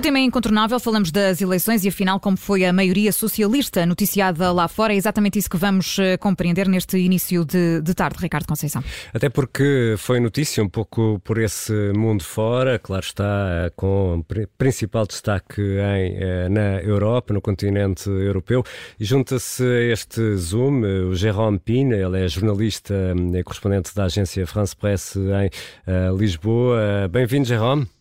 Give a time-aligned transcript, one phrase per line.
[0.00, 4.68] tema é incontornável, falamos das eleições e afinal como foi a maioria socialista noticiada lá
[4.68, 4.92] fora.
[4.92, 8.84] É exatamente isso que vamos eh, compreender neste início de, de tarde, Ricardo Conceição.
[9.12, 14.24] Até porque foi notícia um pouco por esse mundo fora, claro está, com
[14.56, 18.62] principal destaque em, eh, na Europa, no continente europeu.
[19.00, 22.94] E junta-se este Zoom o Jérôme Pina, ele é jornalista
[23.34, 27.08] e correspondente da agência France Presse em Lisboa.
[27.10, 27.97] Bem-vindo, Jérôme.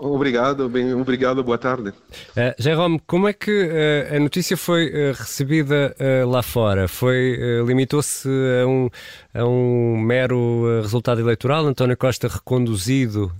[0.00, 1.90] Obrigado, bem, obrigado, boa tarde.
[1.90, 5.94] Uh, Jerome, como é que uh, a notícia foi uh, recebida
[6.26, 6.88] lá fora?
[6.88, 8.28] Foi limitou-se
[8.62, 8.90] a um,
[9.34, 13.32] a um mero resultado eleitoral, António Costa reconduzido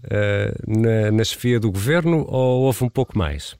[0.66, 3.56] na, na chefia do governo, ou houve um pouco mais?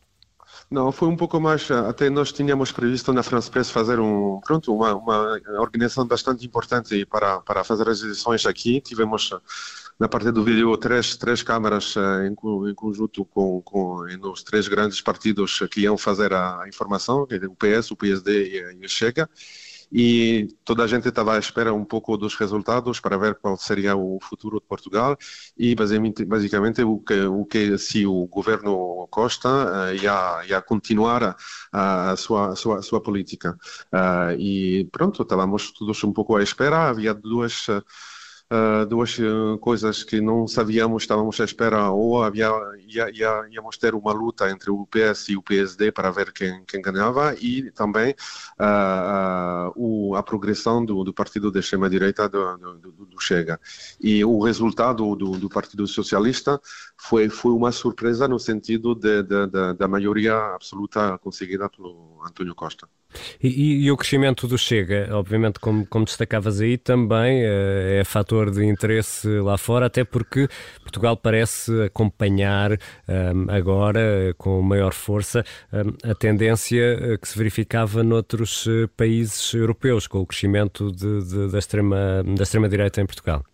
[0.71, 1.71] Não, foi um pouco mais.
[1.71, 7.07] Até nós tínhamos previsto na France Press fazer um, pronto, uma, uma organização bastante importante
[7.07, 8.81] para, para fazer as eleições aqui.
[8.81, 9.33] Tivemos
[9.99, 12.33] na parte do vídeo três, três câmaras uh, em,
[12.71, 17.91] em, conjunto com, com os três grandes partidos que iam fazer a, informação, o PS,
[17.91, 19.29] o PSD e, o Chega.
[19.91, 23.97] E toda a gente estava à espera um pouco dos resultados para ver qual seria
[23.97, 25.17] o futuro de Portugal.
[25.57, 31.37] E basicamente, o que, o que se o governo Costa uh, ia, ia continuar
[31.73, 33.59] a, a, sua, sua, sua política.
[33.93, 37.67] Uh, e pronto, estávamos todos um pouco à espera, havia duas...
[37.67, 37.83] Uh,
[38.51, 42.51] uh, duas uh, coisas que não sabíamos, estávamos à espera, ou havia,
[42.87, 46.65] ia, ia, íamos ter uma luta entre o PS e o PSD para ver quem,
[46.65, 48.15] quem ganhava, e também
[48.59, 53.61] uh, o, a progressão do, do partido de extrema-direita do, do, do, Chega.
[54.01, 56.61] E o resultado do, do Partido Socialista
[56.97, 62.55] foi, foi uma surpresa no sentido de, de, de, da maioria absoluta conseguida pelo António
[62.55, 62.89] Costa.
[63.43, 68.05] E, e, e, o crescimento do Chega, obviamente, como, como destacavas aí, também é, é
[68.05, 70.49] fator de interesse lá fora, até porque
[70.83, 78.03] Portugal parece acompanhar um, agora, com maior força, um, a tendência eh, que se verificava
[78.03, 82.67] noutros eh, países europeus, com o crescimento de, de, da extrema-direita extrema
[83.03, 83.45] em Portugal.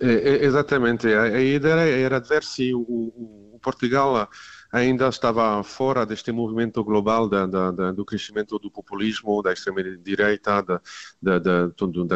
[0.00, 1.06] É, é, exatamente.
[1.06, 4.28] A, ideia era de ver se o, o, o Portugal
[4.70, 10.62] ainda estava fora deste movimento global da, da, da, do crescimento do populismo, da extrema-direita,
[10.62, 11.38] da,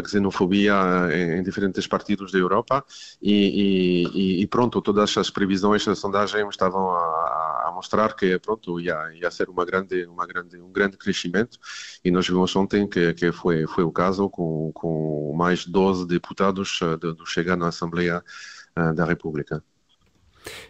[0.06, 0.74] xenofobia
[1.12, 2.84] em, em, diferentes partidos da Europa
[3.20, 8.78] e, e, e, pronto, todas as previsões da sondagem estavam a, a, mostrar que pronto,
[8.80, 11.58] ia, ia ser uma grande, uma grande, um grande crescimento
[12.04, 16.78] e nós vimos ontem que, que foi, foi o caso com, com mais 12 deputados
[16.82, 18.22] eh, do, Chega na Assembleia
[18.78, 19.62] uh, da República.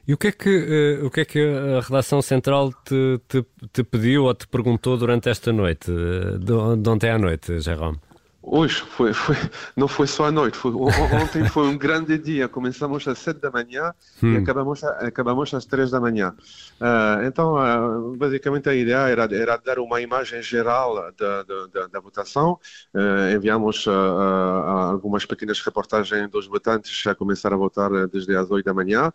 [0.06, 3.44] E o que é que, uh, o que, é que a redação central te, te,
[3.72, 7.98] te, pediu ou te perguntou durante esta noite, uh, de, de ontem à noite, Jerome?
[8.42, 9.36] Hoje foi, foi,
[9.76, 12.48] não foi só à noite, foi, ontem foi um grande dia.
[12.48, 14.34] Começamos às 7 da manhã hum.
[14.34, 16.34] e acabamos, acabamos às 3 da manhã.
[16.80, 22.00] Uh, então, uh, basicamente, a ideia era, era dar uma imagem geral da, da, da
[22.00, 22.58] votação.
[22.92, 28.74] Uh, enviamos algumas pequenas reportagens dos votantes a começar a votar desde as 8 da
[28.74, 29.12] manhã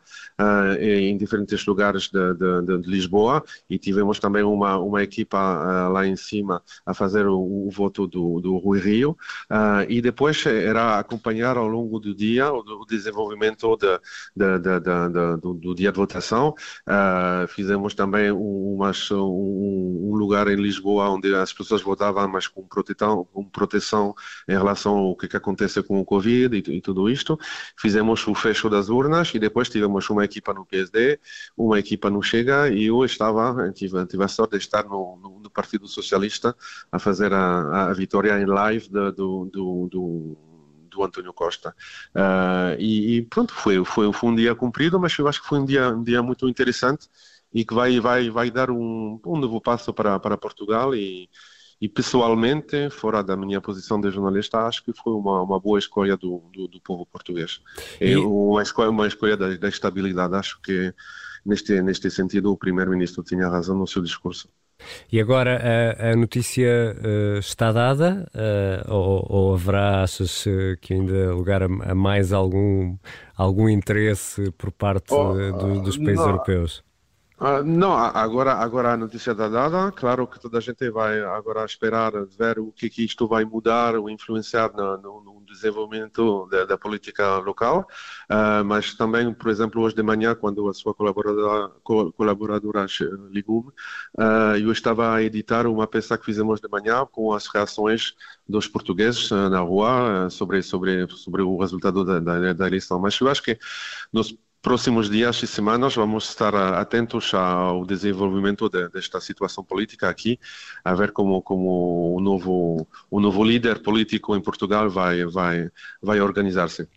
[0.80, 6.16] em diferentes lugares de, de, de, Lisboa e tivemos também uma, uma equipa lá em
[6.16, 9.17] cima a fazer o, o voto do, do Rui Rio.
[9.50, 14.00] Uh, e depois era acompanhar ao longo do dia o, o desenvolvimento de,
[14.36, 16.54] de, de, do, do, dia de votação.
[16.88, 22.64] Uh, fizemos também umas, um, um, lugar em Lisboa onde as pessoas votavam, mas com
[22.64, 24.14] proteção, com proteção
[24.48, 27.38] em relação ao que, que acontece com o Covid e, e, tudo isto.
[27.78, 31.20] Fizemos o fecho das urnas e depois tivemos uma equipa no PSD,
[31.56, 35.40] uma equipa no Chega e eu estava, tive, tive a sorte de estar no, no,
[35.40, 36.56] no Partido Socialista
[36.92, 40.38] a fazer a, a vitória em live de, do, do, do,
[40.90, 41.76] do António Costa.
[42.16, 45.60] Uh, e, e, pronto, foi, foi, foi um dia cumprido, mas eu acho que foi
[45.60, 47.08] um dia, um dia muito interessante
[47.54, 51.30] e que vai, vai, vai dar um, um novo passo para, para Portugal e,
[51.80, 56.18] e pessoalmente, fora da minha posição de jornalista, acho que foi uma, uma boa escolha
[56.18, 57.62] do, do, do povo português.
[58.00, 58.18] É e...
[58.18, 60.36] uma escolha, uma escolha da, da estabilidade.
[60.36, 60.94] Acho que
[61.46, 64.50] neste, neste sentido o primeiro-ministro tinha razão no seu discurso.
[65.12, 70.46] E agora a, a notícia uh, está dada uh, ou, ou, haverá, achas
[70.82, 72.96] que ainda lugar a, a, mais algum,
[73.36, 76.28] algum interesse por parte oh, do, dos países não.
[76.28, 76.87] europeus?
[77.40, 79.92] Uh, não, agora, agora a notícia está dada.
[79.92, 83.96] Claro que toda a gente vai agora esperar ver o que, que isto vai mudar
[83.96, 87.88] ou influenciar no, no, desenvolvimento da, da política local.
[88.30, 92.86] Uh, mas também, por exemplo, hoje de manhã, quando a sua colaboradora, colaboradora
[93.30, 98.16] ligou-me, uh, eu estava a editar uma peça que fizemos de manhã com as reações
[98.48, 103.00] dos portugueses na rua sobre, sobre, sobre o resultado da, da, da eleição.
[103.00, 103.58] Mas eu acho que
[104.12, 110.40] nós próximos dias e semanas vamos estar atentos ao desenvolvimento de, desta situação política aqui,
[110.84, 115.70] a ver como, como o, novo, o novo líder político em Portugal vai, vai,
[116.02, 116.88] vai organizar-se.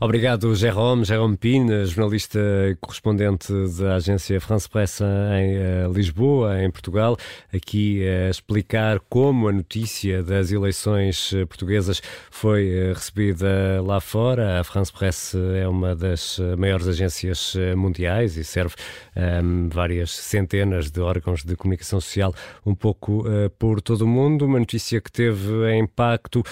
[0.00, 1.04] Obrigado, Jérôme.
[1.04, 2.38] Jérôme Pine, jornalista
[2.70, 7.16] e correspondente da agência France Presse em uh, Lisboa, em Portugal,
[7.52, 14.60] aqui a explicar como a notícia das eleições eh, portuguesas foi uh, recebida lá fora.
[14.60, 18.74] A France Presse é uma das maiores agências mundiais e serve
[19.16, 22.34] um, ehm, várias centenas de órgãos de comunicação social
[22.64, 24.46] um pouco uh, por todo o mundo.
[24.46, 26.42] Uma notícia que teve impacto,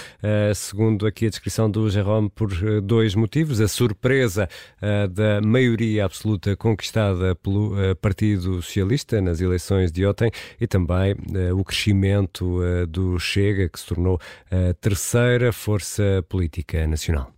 [0.55, 2.49] segundo aqui a descrição do Jérôme, por
[2.81, 4.49] dois dois motivos: a surpresa
[4.83, 11.13] uh, da maioria absoluta conquistada pelo uh, Partido Socialista nas eleições de ontem e também
[11.13, 14.21] uh, o crescimento do Chega, que se tornou
[14.51, 17.38] a terceira força política nacional.